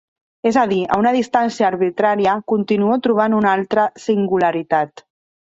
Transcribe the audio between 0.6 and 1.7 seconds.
dir, a una distància